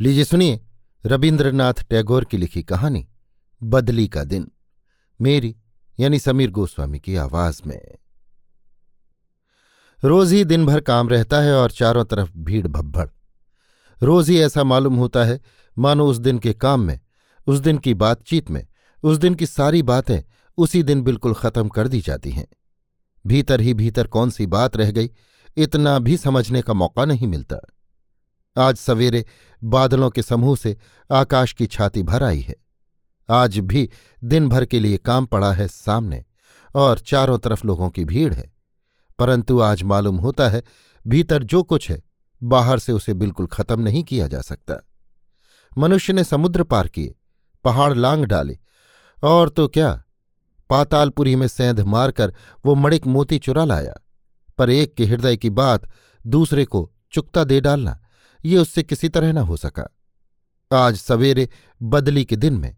[0.00, 0.60] लीजिए सुनिए
[1.06, 3.08] रविन्द्रनाथ टैगोर की लिखी कहानी,
[3.62, 4.50] बदली का दिन,
[5.20, 5.56] मेरी
[6.00, 7.98] यानी समीर गोस्वामी की आवाज़ में।
[10.04, 13.08] रोज ही दिन भर काम रहता है और चारों तरफ़ भीड़ भब्भड़
[14.02, 15.40] रोज ही ऐसा मालूम होता है,
[15.78, 17.00] मानो उस दिन के काम में,
[17.46, 18.66] उस दिन की बातचीत में,
[19.02, 20.22] उस दिन की सारी बातें
[20.58, 22.46] उसी दिन बिल्कुल खत्म कर दी जाती हैं।
[23.26, 25.10] भीतर ही भीतर कौन सी बात रह गई,
[25.56, 27.56] इतना भी समझने का मौका नहीं मिलता।
[28.58, 29.24] आज सवेरे
[29.64, 30.76] बादलों के समूह से
[31.12, 32.54] आकाश की छाती भर आई है।
[33.30, 33.90] आज भी
[34.24, 36.24] दिन भर के लिए काम पड़ा है सामने,
[36.74, 38.52] और चारों तरफ़ लोगों की भीड़ है।
[39.18, 40.62] परंतु आज मालूम होता है,
[41.06, 42.02] भीतर जो कुछ है,
[42.42, 44.88] बाहर से उसे बिल्कुल खत्म नहीं किया जा सकता।
[45.78, 47.14] मनुष्य ने समुद्र पार किए,
[47.64, 48.58] पहाड़ लांग डाले,
[49.22, 50.02] और तो क्या?
[50.70, 52.34] पातालपुरी में सेंध मारकर
[52.66, 53.94] वो मणिक मोती चुरा लाया,
[54.58, 55.90] पर एक के हृदय की बात
[56.26, 58.00] दूसरे को चुकता दे डालना
[58.44, 59.88] ये उससे किसी तरह न हो सका।
[60.70, 61.48] आज सवेरे
[61.80, 62.74] बदली के दिन में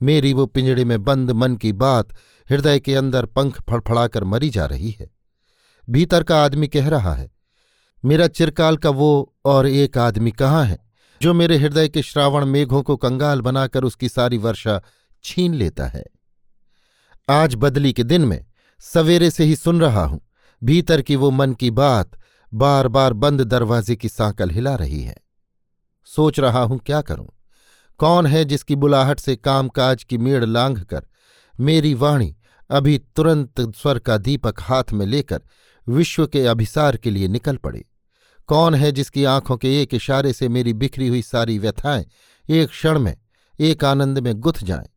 [0.00, 2.12] मेरी वो पिंजड़े में बंद मन की बात
[2.50, 5.10] हृदय के अंदर पंख फड़फड़ाकर मरी जा रही है।
[5.88, 7.30] भीतर का आदमी कह रहा है,
[8.04, 10.78] मेरा चिरकाल का वो और एक आदमी कहाँ है
[11.20, 14.80] जो मेरे हृदय के श्रावण मेघों को कंगाल बनाकर उसकी सारी वर्षा
[15.24, 16.04] छीन लेता है?
[17.28, 18.44] आज बदली के दिन में
[18.80, 20.20] सवेरे से ही सुन रहा हूँ,
[20.62, 22.18] भीतर की वो मन की बात
[22.54, 25.16] बार बार बंद दरवाजे की सांकल हिला रही है।
[26.04, 27.28] सोच रहा हूँ, क्या करूँ?
[27.98, 31.06] कौन है जिसकी बुलाहट से कामकाज की मेड़ लांघ कर
[31.60, 32.36] मेरी वाणी
[32.70, 35.42] अभी तुरंत स्वर का दीपक हाथ में लेकर
[35.88, 37.84] विश्व के अभिसार के लिए निकल पड़े?
[38.46, 42.06] कौन है जिसकी आँखों के एक इशारे से मेरी बिखरी हुई सारी व्यथाएँ
[42.50, 43.16] एक क्षण में,
[43.60, 44.88] एक आनंद में गुथ जाएँ,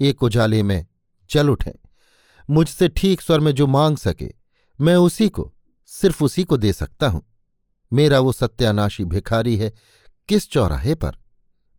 [0.00, 0.86] एक उजाले में
[1.30, 1.72] चल उठें?
[2.50, 4.32] मुझसे ठीक स्वर में जो मांग सके,
[4.80, 5.54] मैं उसी को
[5.90, 7.22] सिर्फ़ उसी को दे सकता हूँ।
[7.92, 9.72] मेरा वो सत्यानाशी भिखारी है
[10.28, 11.16] किस चौराहे पर?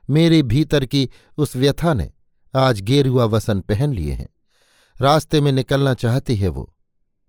[0.10, 2.12] मेरे भीतर की उस व्यथा ने
[2.56, 4.28] आज गेरुआ वसन पहन लिए हैं।
[5.02, 6.76] रास्ते में निकलना चाहती है वो।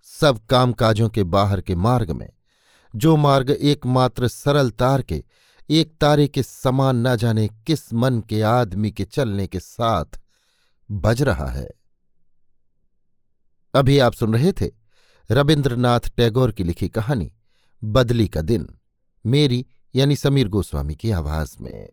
[0.04, 2.28] सब कामकाजों के बाहर के मार्ग में,
[2.96, 5.24] जो मार्ग एकमात्र सरल तार के,
[5.70, 10.20] एक तारे के समान न जाने किस मन के आदमी के चलने के साथ
[10.90, 11.68] बज रहा है।
[13.74, 14.81] अभी आप सुन रहे थे
[15.30, 17.32] रविन्द्रनाथ टैगोर की लिखी कहानी,
[17.84, 18.68] बदली का दिन,
[19.26, 21.88] मेरी यानी समीर गोस्वामी की आवाज़ में।